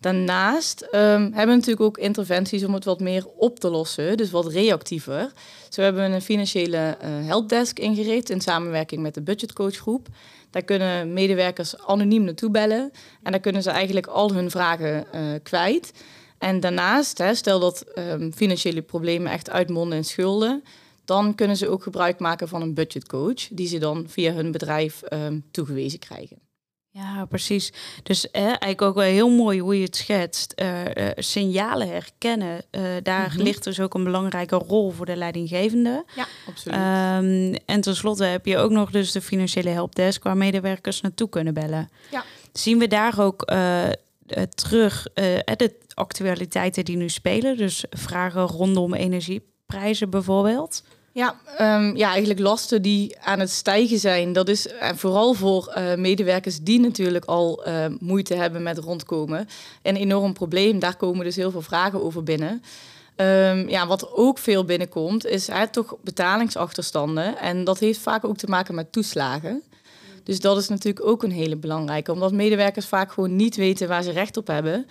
Daarnaast 0.00 0.82
um, 0.82 0.90
hebben 0.92 1.32
we 1.32 1.54
natuurlijk 1.54 1.80
ook 1.80 1.98
interventies 1.98 2.64
om 2.64 2.74
het 2.74 2.84
wat 2.84 3.00
meer 3.00 3.26
op 3.36 3.60
te 3.60 3.70
lossen, 3.70 4.16
dus 4.16 4.30
wat 4.30 4.46
reactiever. 4.46 5.32
Zo 5.68 5.82
hebben 5.82 6.10
we 6.10 6.14
een 6.14 6.22
financiële 6.22 6.76
uh, 6.76 7.26
helpdesk 7.26 7.78
ingericht 7.78 8.30
in 8.30 8.40
samenwerking 8.40 9.02
met 9.02 9.14
de 9.14 9.22
budgetcoachgroep. 9.22 10.08
Daar 10.50 10.62
kunnen 10.62 11.12
medewerkers 11.12 11.78
anoniem 11.78 12.24
naartoe 12.24 12.50
bellen 12.50 12.90
en 13.22 13.30
daar 13.30 13.40
kunnen 13.40 13.62
ze 13.62 13.70
eigenlijk 13.70 14.06
al 14.06 14.32
hun 14.32 14.50
vragen 14.50 15.06
uh, 15.14 15.20
kwijt. 15.42 15.92
En 16.38 16.60
daarnaast, 16.60 17.18
hè, 17.18 17.34
stel 17.34 17.60
dat 17.60 17.84
um, 17.98 18.32
financiële 18.32 18.82
problemen 18.82 19.32
echt 19.32 19.50
uitmonden 19.50 19.98
in 19.98 20.04
schulden, 20.04 20.62
dan 21.04 21.34
kunnen 21.34 21.56
ze 21.56 21.68
ook 21.68 21.82
gebruik 21.82 22.18
maken 22.18 22.48
van 22.48 22.62
een 22.62 22.74
budgetcoach, 22.74 23.48
die 23.50 23.68
ze 23.68 23.78
dan 23.78 24.04
via 24.08 24.32
hun 24.32 24.52
bedrijf 24.52 25.02
um, 25.12 25.44
toegewezen 25.50 25.98
krijgen. 25.98 26.45
Ja, 26.96 27.24
precies. 27.24 27.72
Dus 28.02 28.30
eh, 28.30 28.42
eigenlijk 28.42 28.82
ook 28.82 28.94
wel 28.94 29.04
heel 29.04 29.30
mooi 29.30 29.60
hoe 29.60 29.78
je 29.78 29.84
het 29.84 29.96
schetst. 29.96 30.52
Uh, 30.62 30.84
uh, 30.84 31.08
signalen 31.16 31.88
herkennen, 31.88 32.62
uh, 32.70 32.82
daar 33.02 33.28
mm 33.28 33.34
-hmm. 33.34 33.42
ligt 33.42 33.64
dus 33.64 33.80
ook 33.80 33.94
een 33.94 34.04
belangrijke 34.04 34.56
rol 34.56 34.90
voor 34.90 35.06
de 35.06 35.16
leidinggevende. 35.16 36.04
Ja, 36.14 36.26
absoluut. 36.48 36.78
Um, 36.78 37.54
en 37.66 37.80
tenslotte 37.80 38.24
heb 38.24 38.46
je 38.46 38.58
ook 38.58 38.70
nog 38.70 38.90
dus 38.90 39.12
de 39.12 39.20
financiële 39.20 39.68
helpdesk 39.68 40.22
waar 40.22 40.36
medewerkers 40.36 41.00
naartoe 41.00 41.28
kunnen 41.28 41.54
bellen. 41.54 41.90
Ja. 42.10 42.24
Zien 42.52 42.78
we 42.78 42.86
daar 42.86 43.20
ook 43.20 43.44
terug 44.54 45.06
de 45.12 45.76
actualiteiten 45.94 46.84
die 46.84 46.96
nu 46.96 47.08
spelen? 47.08 47.56
Dus 47.56 47.84
vragen 47.90 48.42
rondom 48.42 48.94
energieprijzen 48.94 50.10
bijvoorbeeld? 50.10 50.82
Ja, 51.16 51.36
um, 51.60 51.96
ja, 51.96 52.10
eigenlijk 52.10 52.40
lasten 52.40 52.82
die 52.82 53.16
aan 53.20 53.40
het 53.40 53.50
stijgen 53.50 53.98
zijn. 53.98 54.32
Dat 54.32 54.48
is 54.48 54.68
en 54.68 54.98
vooral 54.98 55.34
voor 55.34 55.74
uh, 55.76 55.94
medewerkers 55.94 56.58
die 56.60 56.80
natuurlijk 56.80 57.24
al 57.24 57.68
uh, 57.68 57.84
moeite 58.00 58.34
hebben 58.34 58.62
met 58.62 58.78
rondkomen. 58.78 59.48
Een 59.82 59.96
enorm 59.96 60.32
probleem. 60.32 60.78
Daar 60.78 60.96
komen 60.96 61.24
dus 61.24 61.36
heel 61.36 61.50
veel 61.50 61.62
vragen 61.62 62.02
over 62.02 62.22
binnen. 62.22 62.62
Um, 63.16 63.68
ja, 63.68 63.86
wat 63.86 64.12
ook 64.12 64.38
veel 64.38 64.64
binnenkomt, 64.64 65.26
is 65.26 65.46
hè, 65.46 65.68
toch 65.68 65.96
betalingsachterstanden. 66.02 67.38
En 67.38 67.64
dat 67.64 67.78
heeft 67.78 67.98
vaak 67.98 68.24
ook 68.24 68.36
te 68.36 68.46
maken 68.46 68.74
met 68.74 68.92
toeslagen. 68.92 69.62
Dus 70.24 70.40
dat 70.40 70.58
is 70.58 70.68
natuurlijk 70.68 71.06
ook 71.06 71.22
een 71.22 71.32
hele 71.32 71.56
belangrijke. 71.56 72.12
Omdat 72.12 72.32
medewerkers 72.32 72.86
vaak 72.86 73.12
gewoon 73.12 73.36
niet 73.36 73.56
weten 73.56 73.88
waar 73.88 74.02
ze 74.02 74.10
recht 74.10 74.36
op 74.36 74.46
hebben 74.46 74.86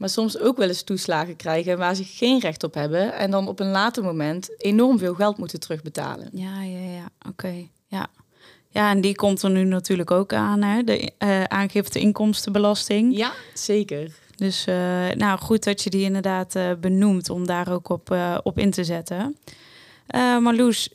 maar 0.00 0.08
soms 0.08 0.38
ook 0.38 0.56
wel 0.56 0.68
eens 0.68 0.82
toeslagen 0.82 1.36
krijgen 1.36 1.78
waar 1.78 1.94
ze 1.94 2.04
geen 2.04 2.40
recht 2.40 2.64
op 2.64 2.74
hebben 2.74 3.12
en 3.12 3.30
dan 3.30 3.48
op 3.48 3.60
een 3.60 3.70
later 3.70 4.02
moment 4.02 4.62
enorm 4.62 4.98
veel 4.98 5.14
geld 5.14 5.36
moeten 5.36 5.60
terugbetalen. 5.60 6.28
Ja, 6.32 6.62
ja, 6.62 6.78
ja, 6.78 7.10
oké. 7.18 7.28
Okay. 7.28 7.70
Ja. 7.86 8.06
ja, 8.68 8.90
en 8.90 9.00
die 9.00 9.14
komt 9.14 9.42
er 9.42 9.50
nu 9.50 9.64
natuurlijk 9.64 10.10
ook 10.10 10.32
aan, 10.32 10.62
hè? 10.62 10.82
de 10.84 11.12
uh, 11.18 11.44
aangifte 11.44 11.98
inkomstenbelasting. 11.98 13.16
Ja, 13.16 13.32
zeker. 13.54 14.12
Dus 14.36 14.66
uh, 14.66 14.74
nou, 15.10 15.38
goed 15.38 15.64
dat 15.64 15.82
je 15.82 15.90
die 15.90 16.02
inderdaad 16.02 16.54
uh, 16.54 16.70
benoemt 16.80 17.30
om 17.30 17.46
daar 17.46 17.72
ook 17.72 17.88
op, 17.88 18.16
op 18.42 18.58
in 18.58 18.70
te 18.70 18.84
zetten. 18.84 19.36
Marloes, 20.40 20.88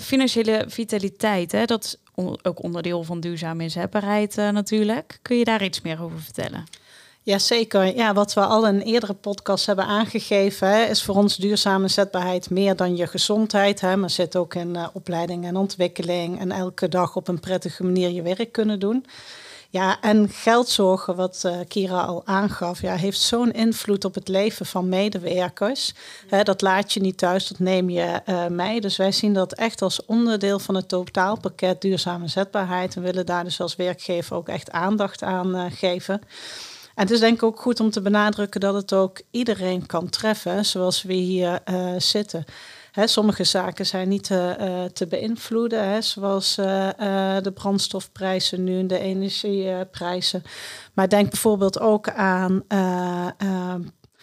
financiële 0.00 0.64
vitaliteit, 0.68 1.52
hè? 1.52 1.64
dat 1.64 1.84
is 1.84 1.96
on 2.14 2.38
ook 2.42 2.62
onderdeel 2.62 3.02
van 3.02 3.20
duurzame 3.20 3.62
inzetbaarheid 3.62 4.36
natuurlijk. 4.36 5.18
Kun 5.22 5.36
je 5.36 5.44
daar 5.44 5.64
iets 5.64 5.80
meer 5.80 6.02
over 6.02 6.20
vertellen? 6.20 6.64
Jazeker. 7.24 7.96
Ja, 7.96 8.14
wat 8.14 8.34
we 8.34 8.40
al 8.40 8.66
in 8.66 8.80
eerdere 8.80 9.14
podcasts 9.14 9.66
hebben 9.66 9.84
aangegeven, 9.84 10.68
hè, 10.68 10.84
is 10.84 11.02
voor 11.02 11.14
ons 11.14 11.36
duurzame 11.36 11.88
zetbaarheid 11.88 12.50
meer 12.50 12.76
dan 12.76 12.96
je 12.96 13.06
gezondheid. 13.06 13.80
Hè, 13.80 13.96
maar 13.96 14.10
zit 14.10 14.36
ook 14.36 14.54
in 14.54 14.74
uh, 14.74 14.86
opleiding 14.92 15.44
en 15.44 15.56
ontwikkeling 15.56 16.40
en 16.40 16.52
elke 16.52 16.88
dag 16.88 17.16
op 17.16 17.28
een 17.28 17.40
prettige 17.40 17.84
manier 17.84 18.10
je 18.10 18.22
werk 18.22 18.52
kunnen 18.52 18.80
doen. 18.80 19.06
Ja, 19.70 20.00
en 20.00 20.28
geldzorgen, 20.28 21.16
wat 21.16 21.42
uh, 21.46 21.56
Kira 21.68 22.00
al 22.00 22.22
aangaf, 22.24 22.80
ja, 22.80 22.94
heeft 22.94 23.20
zo'n 23.20 23.52
invloed 23.52 24.04
op 24.04 24.14
het 24.14 24.28
leven 24.28 24.66
van 24.66 24.88
medewerkers. 24.88 25.94
Dat 26.42 26.60
laat 26.60 26.92
je 26.92 27.00
niet 27.00 27.18
thuis, 27.18 27.46
dat 27.48 27.58
neem 27.58 27.90
je 27.90 28.20
uh, 28.26 28.46
mee. 28.46 28.80
Dus 28.80 28.96
wij 28.96 29.12
zien 29.12 29.34
dat 29.34 29.52
echt 29.52 29.82
als 29.82 30.04
onderdeel 30.04 30.58
van 30.58 30.74
het 30.74 30.88
totaalpakket 30.88 31.80
duurzame 31.80 32.28
zetbaarheid. 32.28 32.96
En 32.96 33.02
willen 33.02 33.26
daar 33.26 33.44
dus 33.44 33.60
als 33.60 33.76
werkgever 33.76 34.36
ook 34.36 34.48
echt 34.48 34.70
aandacht 34.70 35.22
aan 35.22 35.70
geven. 35.70 36.20
En 36.94 37.02
het 37.02 37.10
is 37.10 37.20
denk 37.20 37.34
ik 37.34 37.42
ook 37.42 37.60
goed 37.60 37.80
om 37.80 37.90
te 37.90 38.02
benadrukken 38.02 38.60
dat 38.60 38.74
het 38.74 38.92
ook 38.92 39.20
iedereen 39.30 39.86
kan 39.86 40.08
treffen, 40.08 40.64
zoals 40.64 41.02
we 41.02 41.12
hier 41.12 41.60
uh, 41.70 41.92
zitten. 41.98 42.44
Hè, 42.92 43.06
sommige 43.06 43.44
zaken 43.44 43.86
zijn 43.86 44.08
niet 44.08 44.24
te, 44.24 44.56
uh, 44.60 44.84
te 44.84 45.06
beïnvloeden, 45.06 46.04
zoals 46.04 46.54
de 46.54 47.52
brandstofprijzen 47.54 48.64
nu 48.64 48.78
en 48.78 48.86
de 48.86 48.98
energieprijzen. 48.98 50.42
Maar 50.92 51.08
denk 51.08 51.30
bijvoorbeeld 51.30 51.80
ook 51.80 52.10
aan 52.10 52.64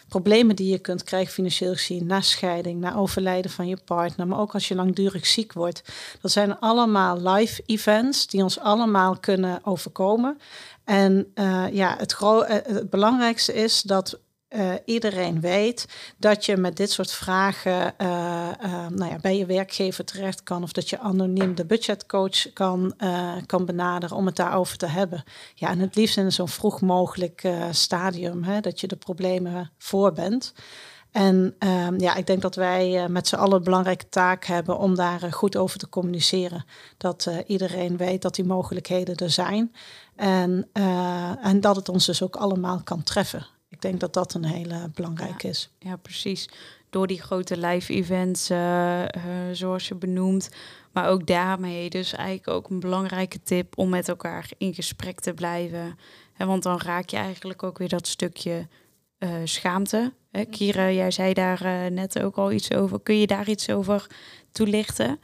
problemen 0.10 0.56
die 0.56 0.72
je 0.72 0.80
kunt 0.80 1.04
krijgen 1.04 1.34
financieel 1.34 1.74
gezien, 1.74 2.06
na 2.06 2.22
scheiding, 2.22 2.80
na 2.80 2.96
overlijden 2.96 3.52
van 3.52 3.68
je 3.68 3.78
partner, 3.86 4.28
maar 4.28 4.40
ook 4.40 4.54
als 4.54 4.68
je 4.68 4.76
langdurig 4.76 5.26
ziek 5.26 5.54
wordt. 5.54 5.82
Dat 6.22 6.32
zijn 6.32 6.60
allemaal 6.60 7.22
live 7.22 7.64
events 7.66 8.28
die 8.28 8.44
ons 8.44 8.60
allemaal 8.60 9.18
kunnen 9.20 9.60
overkomen. 9.64 10.40
En 10.84 11.32
uh, 11.36 11.66
ja, 11.72 11.96
het, 11.98 12.20
het 12.48 12.90
belangrijkste 12.90 13.54
is 13.54 13.82
dat 13.82 14.20
uh, 14.50 14.74
iedereen 14.86 15.42
weet 15.42 15.86
dat 16.18 16.46
je 16.46 16.58
met 16.58 16.78
dit 16.78 16.92
soort 16.92 17.12
vragen 17.12 17.94
uh, 18.02 18.48
uh, 18.64 18.88
nou 18.88 19.12
ja, 19.12 19.18
bij 19.22 19.38
je 19.38 19.46
werkgever 19.46 20.06
terecht 20.06 20.44
kan 20.44 20.64
of 20.64 20.72
dat 20.72 20.90
je 20.90 21.00
anoniem 21.00 21.56
de 21.56 21.66
budgetcoach 21.66 22.54
kan, 22.54 22.94
kan 23.46 23.66
benaderen 23.66 24.18
om 24.18 24.26
het 24.26 24.36
daarover 24.36 24.78
te 24.78 24.86
hebben. 24.86 25.24
Ja, 25.56 25.70
en 25.70 25.80
het 25.80 25.96
liefst 25.96 26.18
in 26.18 26.32
zo'n 26.32 26.48
vroeg 26.48 26.82
mogelijk 26.82 27.50
stadium, 27.72 28.44
hè, 28.44 28.60
dat 28.60 28.80
je 28.80 28.88
de 28.88 28.96
problemen 28.96 29.72
voor 29.78 30.14
bent. 30.14 30.54
En 31.12 31.56
ehm, 31.60 32.00
ja, 32.00 32.16
ik 32.16 32.28
denk 32.28 32.42
dat 32.42 32.56
wij 32.56 33.10
met 33.10 33.28
z'n 33.28 33.36
allen 33.36 33.58
een 33.58 33.64
belangrijke 33.64 34.10
taak 34.10 34.46
hebben 34.46 34.78
om 34.78 34.96
daar 34.96 35.34
goed 35.34 35.56
over 35.58 35.80
te 35.80 35.90
communiceren. 35.90 36.66
Dat 36.98 37.30
iedereen 37.48 37.98
weet 37.98 38.22
dat 38.22 38.36
die 38.36 38.46
mogelijkheden 38.46 39.16
er 39.16 39.32
zijn. 39.32 39.74
En, 40.16 40.70
en 41.42 41.62
dat 41.62 41.76
het 41.76 41.90
ons 41.90 42.06
dus 42.06 42.24
ook 42.24 42.36
allemaal 42.36 42.82
kan 42.84 43.04
treffen 43.04 43.46
ik 43.80 43.86
denk 43.86 44.00
dat 44.00 44.14
dat 44.14 44.34
een 44.34 44.46
hele 44.46 44.90
belangrijke 44.94 45.48
is. 45.48 45.70
Ja, 45.80 45.96
precies. 45.96 46.50
Door 46.90 47.08
die 47.08 47.22
grote 47.22 47.58
live 47.58 47.94
events, 47.94 48.52
uh, 48.52 49.04
zoals 49.52 49.88
je 49.88 49.96
benoemt. 49.96 50.50
Maar 50.92 51.10
ook 51.10 51.28
daarmee 51.28 51.90
dus 51.90 52.14
eigenlijk 52.14 52.48
ook 52.48 52.70
een 52.70 52.80
belangrijke 52.80 53.42
tip 53.44 53.78
om 53.78 53.90
met 53.90 54.08
elkaar 54.10 54.50
in 54.58 54.74
gesprek 54.74 55.20
te 55.20 55.34
blijven. 55.34 55.98
En 56.38 56.48
want 56.48 56.64
dan 56.64 56.80
raak 56.80 57.10
je 57.10 57.18
eigenlijk 57.18 57.64
ook 57.64 57.78
weer 57.78 57.90
dat 57.90 58.08
stukje 58.08 58.68
uh, 59.20 59.30
schaamte. 59.44 60.14
Hè? 60.32 60.46
Kira, 60.46 60.92
jij 60.92 61.12
zei 61.12 61.34
daar 61.34 61.92
net 61.92 62.22
ook 62.22 62.36
al 62.36 62.52
iets 62.52 62.72
over. 62.74 63.02
Kun 63.02 63.20
je 63.20 63.28
daar 63.28 63.50
iets 63.50 63.70
over 63.70 64.08
toelichten? 64.52 65.20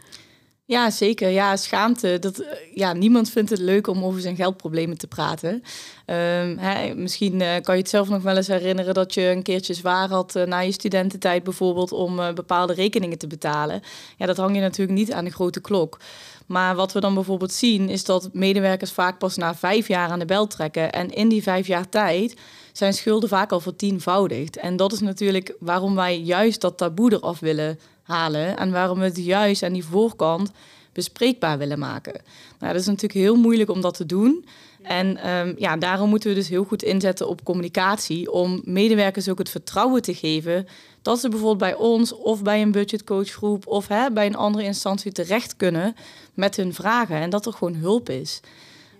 Ja, 0.67 0.89
zeker. 0.89 1.29
Ja, 1.29 1.55
schaamte. 1.55 2.19
Dat, 2.19 2.39
eh, 2.39 2.57
ja, 2.73 2.93
niemand 2.93 3.29
vindt 3.29 3.49
het 3.49 3.59
leuk 3.59 3.87
om 3.87 4.03
over 4.03 4.21
zijn 4.21 4.35
geldproblemen 4.35 4.97
te 4.97 5.07
praten. 5.07 5.49
Um, 5.51 6.57
hè, 6.57 6.95
misschien 6.95 7.39
uh, 7.39 7.55
kan 7.61 7.75
je 7.75 7.81
het 7.81 7.89
zelf 7.89 8.09
nog 8.09 8.21
wel 8.21 8.35
eens 8.35 8.47
herinneren 8.47 8.93
dat 8.93 9.13
je 9.13 9.21
een 9.21 9.43
keertje 9.43 9.73
zwaar 9.73 10.09
had 10.09 10.35
uh, 10.35 10.43
na 10.43 10.59
je 10.59 10.71
studententijd 10.71 11.43
bijvoorbeeld 11.43 11.91
om 11.91 12.15
bepaalde 12.15 12.73
rekeningen 12.73 13.17
te 13.17 13.27
betalen. 13.27 13.81
Ja, 14.17 14.25
dat 14.25 14.37
hang 14.37 14.55
je 14.55 14.61
natuurlijk 14.61 14.97
niet 14.97 15.11
aan 15.11 15.25
de 15.25 15.31
grote 15.31 15.61
klok. 15.61 15.99
Maar 16.45 16.75
wat 16.75 16.93
we 16.93 16.99
dan 16.99 17.13
bijvoorbeeld 17.13 17.53
zien 17.53 17.89
is 17.89 18.03
dat 18.03 18.29
medewerkers 18.33 18.91
vaak 18.91 19.17
pas 19.17 19.35
na 19.37 19.55
vijf 19.55 19.87
jaar 19.87 20.09
aan 20.09 20.19
de 20.19 20.25
bel 20.25 20.47
trekken. 20.47 20.91
En 20.91 21.09
in 21.09 21.29
die 21.29 21.43
vijf 21.43 21.67
jaar 21.67 21.89
tijd 21.89 22.35
zijn 22.71 22.93
schulden 22.93 23.29
vaak 23.29 23.51
al 23.51 23.59
vertienvoudigd. 23.59 24.57
En 24.57 24.75
dat 24.75 24.91
is 24.91 24.99
natuurlijk 24.99 25.55
waarom 25.59 25.95
wij 25.95 26.19
juist 26.19 26.61
dat 26.61 26.77
taboe 26.77 27.13
eraf 27.13 27.39
willen 27.39 27.79
halen. 28.05 28.57
En 28.57 28.71
waarom 28.71 28.99
we 28.99 29.05
het 29.05 29.25
juist 29.25 29.63
aan 29.63 29.73
die 29.73 29.85
voorkant 29.85 30.51
bespreekbaar 30.93 31.57
willen 31.57 31.79
maken. 31.79 32.21
Nou, 32.59 32.71
dat 32.71 32.81
is 32.81 32.87
natuurlijk 32.87 33.13
heel 33.13 33.35
moeilijk 33.35 33.69
om 33.69 33.81
dat 33.81 33.93
te 33.93 34.05
doen. 34.05 34.45
En 34.81 35.29
um, 35.29 35.55
ja, 35.57 35.77
daarom 35.77 36.09
moeten 36.09 36.29
we 36.29 36.35
dus 36.35 36.49
heel 36.49 36.63
goed 36.63 36.83
inzetten 36.83 37.27
op 37.27 37.43
communicatie. 37.43 38.31
Om 38.31 38.61
medewerkers 38.63 39.29
ook 39.29 39.37
het 39.37 39.49
vertrouwen 39.49 40.01
te 40.01 40.13
geven 40.13 40.67
dat 41.01 41.19
ze 41.19 41.29
bijvoorbeeld 41.29 41.59
bij 41.59 41.75
ons 41.75 42.13
of 42.13 42.41
bij 42.41 42.61
een 42.61 42.71
budgetcoachgroep 42.71 43.67
of 43.67 43.87
hè, 43.87 44.11
bij 44.11 44.25
een 44.25 44.35
andere 44.35 44.63
instantie 44.63 45.11
terecht 45.11 45.55
kunnen 45.55 45.95
met 46.33 46.55
hun 46.55 46.73
vragen. 46.73 47.15
En 47.15 47.29
dat 47.29 47.45
er 47.45 47.53
gewoon 47.53 47.75
hulp 47.75 48.09
is. 48.09 48.39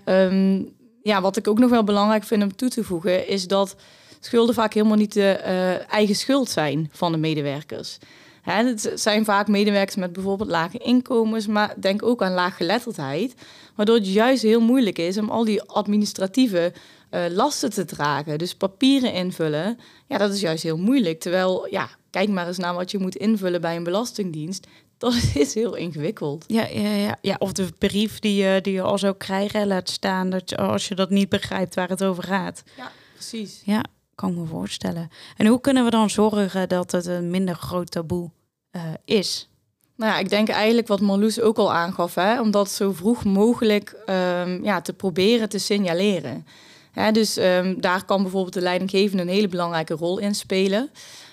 Um, 0.06 0.74
ja, 1.04 1.22
wat 1.22 1.38
ik 1.38 1.48
ook 1.48 1.60
nog 1.60 1.70
wel 1.70 1.84
belangrijk 1.84 2.24
vind 2.24 2.44
om 2.44 2.56
toe 2.56 2.70
te 2.70 2.84
voegen, 2.84 3.28
is 3.28 3.48
dat 3.48 3.76
schulden 4.20 4.56
vaak 4.56 4.74
helemaal 4.74 4.98
niet 4.98 5.14
de 5.14 5.40
uh, 5.42 5.94
eigen 5.94 6.16
schuld 6.16 6.50
zijn 6.50 6.90
van 6.92 7.12
de 7.12 7.18
medewerkers. 7.18 7.98
Hè, 8.46 8.64
het 8.64 8.92
zijn 8.96 9.26
vaak 9.26 9.48
medewerkers 9.48 9.96
met 9.96 10.14
bijvoorbeeld 10.14 10.50
lage 10.50 10.78
inkomens, 10.78 11.48
maar 11.48 11.74
denk 11.78 12.04
ook 12.04 12.24
aan 12.24 12.34
laaggeletterdheid. 12.34 13.36
Waardoor 13.76 13.96
het 13.96 14.14
juist 14.14 14.44
heel 14.44 14.62
moeilijk 14.62 14.98
is 14.98 15.18
om 15.18 15.30
al 15.30 15.46
die 15.46 15.62
administratieve 15.62 16.74
uh, 17.12 17.26
lasten 17.30 17.70
te 17.70 17.86
dragen. 17.86 18.38
Dus 18.38 18.56
papieren 18.56 19.14
invullen, 19.14 19.80
ja, 20.08 20.18
dat 20.18 20.34
is 20.34 20.42
juist 20.42 20.64
heel 20.64 20.78
moeilijk. 20.78 21.20
Terwijl, 21.20 21.68
ja, 21.70 21.90
kijk 22.10 22.30
maar 22.30 22.48
eens 22.48 22.58
naar 22.58 22.74
wat 22.74 22.92
je 22.92 23.00
moet 23.00 23.16
invullen 23.16 23.62
bij 23.62 23.76
een 23.76 23.84
belastingdienst. 23.84 24.68
Dat 24.98 25.14
is 25.34 25.54
heel 25.54 25.76
ingewikkeld. 25.76 26.44
Ja, 26.48 26.68
ja, 26.68 26.90
ja. 26.90 27.18
ja 27.22 27.36
of 27.40 27.52
de 27.52 27.68
brief 27.78 28.20
die 28.20 28.44
je, 28.44 28.62
die 28.62 28.74
je 28.74 28.82
al 28.82 28.98
zou 28.98 29.16
krijgen, 29.18 29.68
laat 29.68 29.90
staan 29.90 30.30
dat 30.30 30.50
je, 30.50 30.58
als 30.58 30.88
je 30.88 30.96
dat 30.96 31.10
niet 31.10 31.30
begrijpt 31.30 31.76
waar 31.76 31.90
het 31.90 32.04
over 32.04 32.24
gaat. 32.24 32.64
Ja, 32.78 32.92
precies. 33.14 33.62
Ja, 33.64 33.84
kan 34.16 34.34
me 34.34 34.46
voorstellen. 34.46 35.10
En 35.38 35.46
hoe 35.46 35.62
kunnen 35.62 35.84
we 35.84 35.90
dan 35.90 36.10
zorgen 36.10 36.70
dat 36.70 36.92
het 36.92 37.06
een 37.06 37.30
minder 37.30 37.56
groot 37.56 37.92
taboe 37.92 38.32
uh, 38.76 38.82
is? 39.06 39.50
Nou 39.96 40.12
ja, 40.12 40.20
ik 40.20 40.30
denk 40.30 40.50
eigenlijk 40.50 40.88
wat 40.88 41.00
Marloes 41.00 41.42
ook 41.42 41.58
al 41.58 41.74
aangaf, 41.74 42.16
hè, 42.16 42.42
om 42.42 42.52
dat 42.52 42.72
zo 42.72 42.92
vroeg 42.92 43.24
mogelijk 43.24 43.96
um, 44.10 44.64
ja, 44.64 44.82
te 44.82 44.94
proberen 44.94 45.50
te 45.50 45.58
signaleren. 45.58 46.46
Hè, 46.92 47.12
dus 47.12 47.38
um, 47.38 47.82
daar 47.82 48.06
kan 48.06 48.22
bijvoorbeeld 48.22 48.54
de 48.54 48.62
leidinggevende 48.62 49.24
een 49.24 49.30
hele 49.30 49.48
belangrijke 49.48 49.94
rol 49.94 50.18
in 50.18 50.36
spelen. 50.36 50.90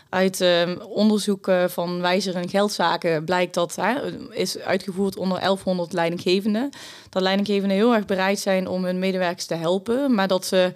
Uit 0.08 0.40
um, 0.40 0.80
onderzoek 0.80 1.50
van 1.66 2.00
Wijzer 2.00 2.36
en 2.36 2.48
Geldzaken 2.48 3.24
blijkt 3.24 3.54
dat, 3.54 3.76
hè, 3.76 3.94
is 4.30 4.58
uitgevoerd 4.58 5.16
onder 5.16 5.40
1100 5.40 5.92
leidinggevenden, 5.92 6.70
dat 7.08 7.22
leidinggevenden 7.22 7.76
heel 7.76 7.94
erg 7.94 8.04
bereid 8.04 8.38
zijn 8.38 8.68
om 8.68 8.84
hun 8.84 8.98
medewerkers 8.98 9.46
te 9.46 9.54
helpen, 9.54 10.14
maar 10.14 10.28
dat 10.28 10.46
ze 10.46 10.72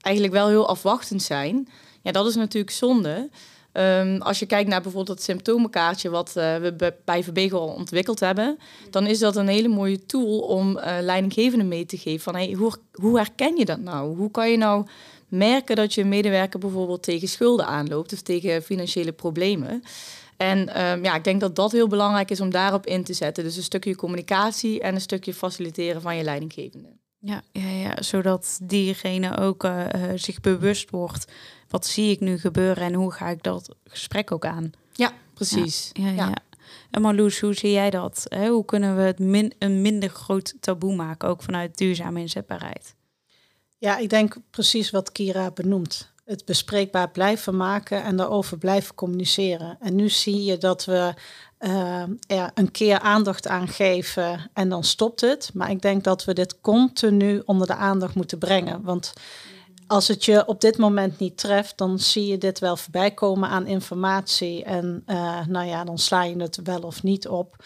eigenlijk 0.00 0.34
wel 0.34 0.48
heel 0.48 0.68
afwachtend 0.68 1.22
zijn. 1.22 1.68
Ja, 2.02 2.12
dat 2.12 2.26
is 2.26 2.34
natuurlijk 2.34 2.72
zonde. 2.72 3.28
Um, 3.72 4.22
als 4.22 4.38
je 4.38 4.46
kijkt 4.46 4.68
naar 4.68 4.82
bijvoorbeeld 4.82 5.16
het 5.16 5.26
symptomenkaartje 5.26 6.10
wat 6.10 6.28
uh, 6.28 6.56
we 6.56 6.94
bij 7.04 7.24
Verbego 7.24 7.58
al 7.58 7.68
ontwikkeld 7.68 8.20
hebben, 8.20 8.58
dan 8.90 9.06
is 9.06 9.18
dat 9.18 9.36
een 9.36 9.48
hele 9.48 9.68
mooie 9.68 10.06
tool 10.06 10.38
om 10.38 10.76
uh, 10.76 10.96
leidinggevenden 11.00 11.68
mee 11.68 11.86
te 11.86 11.96
geven 11.96 12.20
van 12.20 12.34
hey, 12.34 12.52
hoe, 12.52 12.72
hoe 12.92 13.16
herken 13.16 13.56
je 13.56 13.64
dat 13.64 13.80
nou? 13.80 14.16
Hoe 14.16 14.30
kan 14.30 14.50
je 14.50 14.56
nou 14.56 14.86
merken 15.28 15.76
dat 15.76 15.94
je 15.94 16.04
medewerker 16.04 16.60
bijvoorbeeld 16.60 17.02
tegen 17.02 17.28
schulden 17.28 17.66
aanloopt 17.66 18.12
of 18.12 18.20
tegen 18.20 18.62
financiële 18.62 19.12
problemen? 19.12 19.82
En 20.36 20.58
um, 20.58 21.04
ja, 21.04 21.14
ik 21.14 21.24
denk 21.24 21.40
dat 21.40 21.56
dat 21.56 21.72
heel 21.72 21.88
belangrijk 21.88 22.30
is 22.30 22.40
om 22.40 22.50
daarop 22.50 22.86
in 22.86 23.04
te 23.04 23.12
zetten. 23.12 23.44
Dus 23.44 23.56
een 23.56 23.62
stukje 23.62 23.96
communicatie 23.96 24.80
en 24.80 24.94
een 24.94 25.00
stukje 25.00 25.34
faciliteren 25.34 26.02
van 26.02 26.16
je 26.16 26.24
leidinggevende. 26.24 26.88
Ja, 27.18 27.42
ja, 27.52 27.68
ja 27.68 28.02
zodat 28.02 28.58
diegene 28.62 29.38
ook 29.38 29.64
uh, 29.64 29.86
zich 30.14 30.40
bewust 30.40 30.90
wordt. 30.90 31.32
Wat 31.70 31.86
zie 31.86 32.10
ik 32.10 32.20
nu 32.20 32.38
gebeuren 32.38 32.84
en 32.84 32.94
hoe 32.94 33.12
ga 33.12 33.28
ik 33.28 33.42
dat 33.42 33.74
gesprek 33.84 34.32
ook 34.32 34.44
aan? 34.44 34.70
Ja, 34.92 35.12
precies. 35.34 35.90
Ja, 35.92 36.08
ja, 36.08 36.12
ja. 36.12 36.36
En 36.90 37.00
Marloes, 37.00 37.40
hoe 37.40 37.54
zie 37.54 37.70
jij 37.70 37.90
dat? 37.90 38.26
Hè? 38.28 38.48
Hoe 38.48 38.64
kunnen 38.64 38.96
we 38.96 39.02
het 39.02 39.18
min, 39.18 39.52
een 39.58 39.82
minder 39.82 40.08
groot 40.08 40.54
taboe 40.60 40.94
maken, 40.94 41.28
ook 41.28 41.42
vanuit 41.42 41.78
duurzame 41.78 42.20
inzetbaarheid? 42.20 42.94
Ja, 43.78 43.96
ik 43.96 44.10
denk 44.10 44.36
precies 44.50 44.90
wat 44.90 45.12
Kira 45.12 45.50
benoemt. 45.50 46.12
Het 46.24 46.44
bespreekbaar 46.44 47.10
blijven 47.10 47.56
maken 47.56 48.02
en 48.02 48.16
daarover 48.16 48.58
blijven 48.58 48.94
communiceren. 48.94 49.76
En 49.80 49.94
nu 49.94 50.08
zie 50.08 50.44
je 50.44 50.58
dat 50.58 50.84
we 50.84 51.14
uh, 51.60 52.02
er 52.26 52.50
een 52.54 52.70
keer 52.70 52.98
aandacht 52.98 53.46
aan 53.46 53.68
geven 53.68 54.50
en 54.52 54.68
dan 54.68 54.84
stopt 54.84 55.20
het. 55.20 55.50
Maar 55.54 55.70
ik 55.70 55.82
denk 55.82 56.04
dat 56.04 56.24
we 56.24 56.32
dit 56.32 56.60
continu 56.60 57.42
onder 57.44 57.66
de 57.66 57.74
aandacht 57.74 58.14
moeten 58.14 58.38
brengen. 58.38 58.82
Want 58.82 59.12
als 59.90 60.08
het 60.08 60.24
je 60.24 60.46
op 60.46 60.60
dit 60.60 60.78
moment 60.78 61.18
niet 61.18 61.38
treft, 61.38 61.78
dan 61.78 61.98
zie 61.98 62.26
je 62.26 62.38
dit 62.38 62.58
wel 62.58 62.76
voorbij 62.76 63.10
komen 63.10 63.48
aan 63.48 63.66
informatie. 63.66 64.64
En 64.64 65.02
uh, 65.06 65.46
nou 65.46 65.66
ja, 65.66 65.84
dan 65.84 65.98
sla 65.98 66.22
je 66.22 66.36
het 66.36 66.60
wel 66.64 66.80
of 66.80 67.02
niet 67.02 67.28
op. 67.28 67.56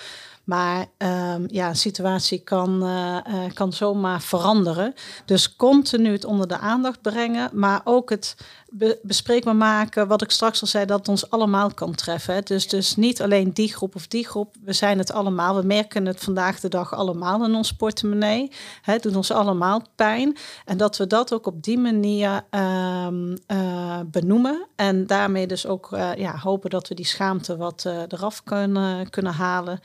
Maar 0.45 0.87
um, 0.99 1.47
ja, 1.51 1.69
een 1.69 1.77
situatie 1.77 2.39
kan, 2.39 2.83
uh, 2.83 3.17
uh, 3.29 3.53
kan 3.55 3.73
zomaar 3.73 4.21
veranderen. 4.21 4.95
Dus 5.25 5.57
continu 5.57 6.13
het 6.13 6.25
onder 6.25 6.49
de 6.49 6.59
aandacht 6.59 7.03
brengen, 7.03 7.51
maar 7.53 7.81
ook 7.85 8.11
het 8.11 8.37
be 8.77 8.99
bespreekbaar 9.03 9.57
maken, 9.57 10.09
wat 10.09 10.23
ik 10.23 10.31
straks 10.31 10.61
al 10.61 10.67
zei, 10.67 10.85
dat 10.85 11.09
ons 11.09 11.31
allemaal 11.31 11.75
kan 11.75 11.95
treffen. 11.95 12.45
Dus, 12.45 12.69
dus 12.69 12.97
niet 12.97 13.23
alleen 13.23 13.53
die 13.53 13.75
groep 13.75 13.95
of 13.95 14.07
die 14.07 14.27
groep, 14.27 14.55
we 14.65 14.73
zijn 14.73 14.99
het 14.99 15.13
allemaal. 15.13 15.57
We 15.57 15.67
merken 15.67 16.07
het 16.07 16.21
vandaag 16.21 16.61
de 16.61 16.69
dag 16.69 16.95
allemaal 16.95 17.45
in 17.45 17.55
ons 17.55 17.73
portemonnee. 17.73 18.51
Het 18.83 19.03
doet 19.03 19.17
ons 19.17 19.31
allemaal 19.31 19.83
pijn. 19.95 20.37
En 20.65 20.77
dat 20.77 20.97
we 20.97 21.07
dat 21.07 21.33
ook 21.33 21.47
op 21.47 21.63
die 21.63 21.79
manier 21.79 22.45
um, 22.51 23.37
uh, 23.53 24.01
benoemen. 24.07 24.67
En 24.77 25.07
daarmee 25.07 25.47
dus 25.47 25.67
ook 25.67 25.89
ja, 26.17 26.39
hopen 26.39 26.71
dat 26.71 26.89
we 26.89 26.95
die 26.95 27.07
schaamte 27.07 27.57
wat 27.57 27.85
eraf 28.09 28.43
kunnen, 28.43 29.11
kunnen 29.11 29.33
halen. 29.33 29.81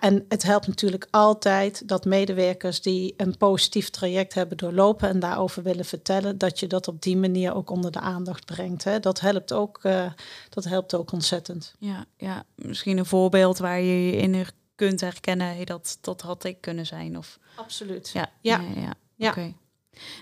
En 0.00 0.24
het 0.28 0.42
helpt 0.42 0.66
natuurlijk 0.66 1.06
altijd 1.10 1.88
dat 1.88 2.04
medewerkers 2.04 2.82
die 2.82 3.14
een 3.16 3.36
positief 3.36 3.90
traject 3.90 4.34
hebben 4.34 4.56
doorlopen 4.56 5.08
en 5.08 5.20
daarover 5.20 5.62
willen 5.62 5.84
vertellen, 5.84 6.38
dat 6.38 6.60
je 6.60 6.66
dat 6.66 6.88
op 6.88 7.02
die 7.02 7.16
manier 7.16 7.54
ook 7.54 7.70
onder 7.70 7.90
de 7.90 8.00
aandacht 8.00 8.44
brengt. 8.44 8.84
Hè. 8.84 9.00
Dat, 9.00 9.20
helpt 9.20 9.52
ook, 9.52 9.80
uh, 9.82 10.12
dat 10.48 10.64
helpt 10.64 10.94
ook 10.94 11.12
ontzettend. 11.12 11.74
Ja, 11.78 12.04
ja, 12.16 12.44
misschien 12.54 12.98
een 12.98 13.06
voorbeeld 13.06 13.58
waar 13.58 13.80
je 13.80 14.06
je 14.06 14.16
in 14.16 14.46
kunt 14.74 15.00
herkennen, 15.00 15.46
hey, 15.46 15.64
dat, 15.64 15.98
dat 16.00 16.20
had 16.20 16.44
ik 16.44 16.60
kunnen 16.60 16.86
zijn. 16.86 17.18
Of... 17.18 17.38
Absoluut. 17.56 18.10
Ja, 18.12 18.30
ja. 18.40 18.60
ja, 18.60 18.80
ja. 18.80 18.94
ja. 19.16 19.30
Okay. 19.30 19.56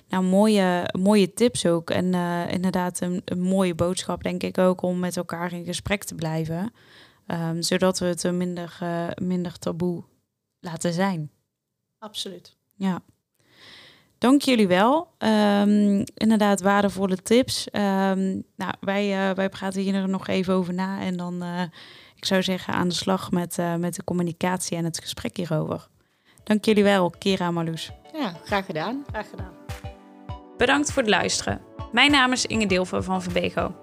Nou, 0.08 0.24
mooie, 0.24 0.94
mooie 0.98 1.32
tips 1.34 1.66
ook. 1.66 1.90
En 1.90 2.12
uh, 2.12 2.52
inderdaad 2.52 3.00
een, 3.00 3.22
een, 3.24 3.40
mooie 3.40 3.74
boodschap, 3.74 4.22
denk 4.22 4.42
ik 4.42 4.58
ook, 4.58 4.82
om 4.82 4.98
met 4.98 5.16
elkaar 5.16 5.52
in 5.52 5.64
gesprek 5.64 6.04
te 6.04 6.14
blijven. 6.14 6.72
Um, 7.26 7.62
zodat 7.62 7.98
we 7.98 8.06
het 8.06 8.32
minder, 8.32 8.78
uh, 8.82 9.06
minder 9.22 9.58
taboe 9.58 10.04
laten 10.60 10.92
zijn. 10.92 11.30
Absoluut. 11.98 12.56
Ja. 12.74 13.02
Dank 14.18 14.42
jullie 14.42 14.68
wel. 14.68 15.14
Um, 15.18 16.04
inderdaad, 16.14 16.60
waardevolle 16.60 17.16
tips. 17.16 17.66
Um, 17.72 18.42
nou, 18.56 18.72
wij, 18.80 19.28
uh, 19.30 19.34
wij 19.34 19.48
praten 19.48 19.82
hier 19.82 20.08
nog 20.08 20.28
even 20.28 20.54
over 20.54 20.74
na. 20.74 21.00
En 21.00 21.16
dan, 21.16 21.42
uh, 21.42 21.62
ik 22.16 22.24
zou 22.24 22.42
zeggen, 22.42 22.74
aan 22.74 22.88
de 22.88 22.94
slag 22.94 23.30
met, 23.30 23.58
uh, 23.58 23.74
met 23.74 23.94
de 23.94 24.04
communicatie 24.04 24.76
en 24.76 24.84
het 24.84 25.00
gesprek 25.00 25.36
hierover. 25.36 25.88
Dank 26.44 26.64
jullie 26.64 26.82
wel, 26.82 27.10
Kira 27.10 27.46
en 27.46 27.54
Marloes. 27.54 27.90
Ja, 28.12 28.32
graag 28.44 28.66
gedaan. 28.66 29.04
Graag 29.10 29.30
gedaan. 29.30 29.52
Bedankt 30.56 30.92
voor 30.92 31.02
het 31.02 31.10
luisteren. 31.10 31.60
Mijn 31.92 32.10
naam 32.10 32.32
is 32.32 32.46
Inge 32.46 32.66
Deelve 32.66 33.02
van 33.02 33.22
Verbego. 33.22 33.74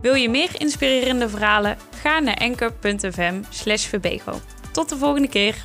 Wil 0.00 0.14
je 0.14 0.28
meer 0.28 0.50
inspirerende 0.60 1.28
verhalen? 1.28 1.76
Ga 2.00 2.18
naar 2.20 2.36
anchor.fm 2.36 3.42
slash 3.50 3.86
Verbego. 3.86 4.40
Tot 4.72 4.88
de 4.88 4.96
volgende 4.96 5.28
keer. 5.28 5.64